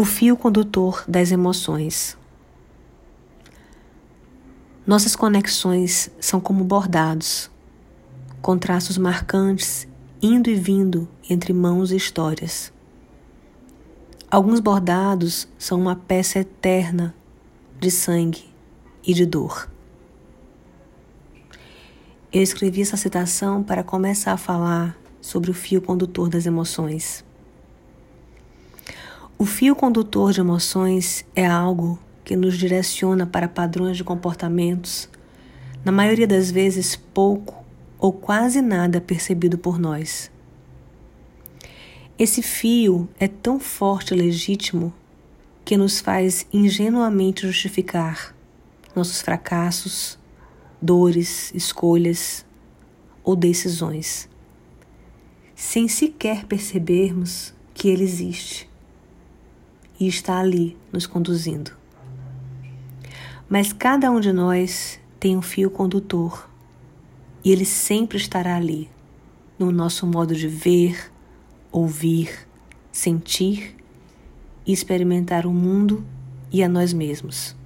O 0.00 0.04
fio 0.04 0.36
condutor 0.36 1.02
das 1.08 1.32
emoções. 1.32 2.16
Nossas 4.86 5.16
conexões 5.16 6.08
são 6.20 6.38
como 6.38 6.62
bordados, 6.62 7.50
com 8.40 8.56
traços 8.56 8.96
marcantes 8.96 9.88
indo 10.22 10.48
e 10.48 10.54
vindo 10.54 11.08
entre 11.28 11.52
mãos 11.52 11.90
e 11.90 11.96
histórias. 11.96 12.72
Alguns 14.30 14.60
bordados 14.60 15.48
são 15.58 15.80
uma 15.80 15.96
peça 15.96 16.38
eterna 16.38 17.12
de 17.80 17.90
sangue 17.90 18.48
e 19.04 19.12
de 19.12 19.26
dor. 19.26 19.68
Eu 22.32 22.40
escrevi 22.40 22.82
essa 22.82 22.96
citação 22.96 23.64
para 23.64 23.82
começar 23.82 24.30
a 24.32 24.36
falar 24.36 24.96
sobre 25.20 25.50
o 25.50 25.54
fio 25.54 25.82
condutor 25.82 26.28
das 26.28 26.46
emoções. 26.46 27.26
O 29.40 29.46
fio 29.46 29.76
condutor 29.76 30.32
de 30.32 30.40
emoções 30.40 31.24
é 31.32 31.46
algo 31.46 31.96
que 32.24 32.34
nos 32.34 32.58
direciona 32.58 33.24
para 33.24 33.46
padrões 33.46 33.96
de 33.96 34.02
comportamentos, 34.02 35.08
na 35.84 35.92
maioria 35.92 36.26
das 36.26 36.50
vezes 36.50 36.96
pouco 36.96 37.64
ou 38.00 38.12
quase 38.12 38.60
nada 38.60 39.00
percebido 39.00 39.56
por 39.56 39.78
nós. 39.78 40.28
Esse 42.18 42.42
fio 42.42 43.08
é 43.16 43.28
tão 43.28 43.60
forte 43.60 44.12
e 44.12 44.16
legítimo 44.16 44.92
que 45.64 45.76
nos 45.76 46.00
faz 46.00 46.44
ingenuamente 46.52 47.46
justificar 47.46 48.34
nossos 48.92 49.22
fracassos, 49.22 50.18
dores, 50.82 51.52
escolhas 51.54 52.44
ou 53.22 53.36
decisões, 53.36 54.28
sem 55.54 55.86
sequer 55.86 56.44
percebermos 56.44 57.54
que 57.72 57.88
ele 57.88 58.02
existe 58.02 58.68
e 59.98 60.06
está 60.06 60.38
ali 60.38 60.76
nos 60.92 61.06
conduzindo. 61.06 61.72
Mas 63.48 63.72
cada 63.72 64.10
um 64.10 64.20
de 64.20 64.32
nós 64.32 65.00
tem 65.18 65.36
um 65.36 65.42
fio 65.42 65.70
condutor 65.70 66.48
e 67.44 67.50
ele 67.50 67.64
sempre 67.64 68.18
estará 68.18 68.56
ali, 68.56 68.90
no 69.58 69.72
nosso 69.72 70.06
modo 70.06 70.34
de 70.34 70.46
ver, 70.46 71.10
ouvir, 71.72 72.46
sentir 72.92 73.74
e 74.66 74.72
experimentar 74.72 75.46
o 75.46 75.52
mundo 75.52 76.04
e 76.52 76.62
a 76.62 76.68
nós 76.68 76.92
mesmos. 76.92 77.56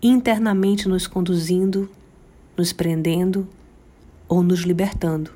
Internamente 0.00 0.88
nos 0.88 1.06
conduzindo, 1.06 1.90
nos 2.56 2.72
prendendo 2.72 3.48
ou 4.28 4.42
nos 4.42 4.60
libertando. 4.60 5.32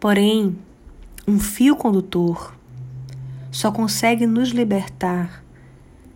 Porém, 0.00 0.58
um 1.26 1.38
fio 1.38 1.76
condutor 1.76 2.57
só 3.58 3.72
consegue 3.72 4.24
nos 4.24 4.50
libertar 4.50 5.44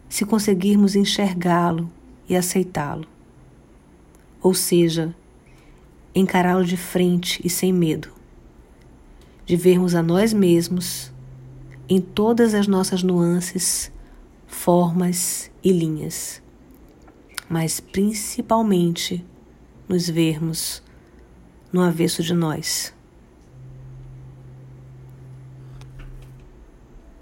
se 0.08 0.24
conseguirmos 0.24 0.94
enxergá-lo 0.94 1.90
e 2.28 2.36
aceitá-lo. 2.36 3.04
Ou 4.40 4.54
seja, 4.54 5.12
encará-lo 6.14 6.64
de 6.64 6.76
frente 6.76 7.40
e 7.44 7.50
sem 7.50 7.72
medo, 7.72 8.12
de 9.44 9.56
vermos 9.56 9.96
a 9.96 10.04
nós 10.04 10.32
mesmos 10.32 11.12
em 11.88 12.00
todas 12.00 12.54
as 12.54 12.68
nossas 12.68 13.02
nuances, 13.02 13.90
formas 14.46 15.50
e 15.64 15.72
linhas, 15.72 16.40
mas 17.48 17.80
principalmente 17.80 19.26
nos 19.88 20.08
vermos 20.08 20.80
no 21.72 21.82
avesso 21.82 22.22
de 22.22 22.34
nós. 22.34 22.94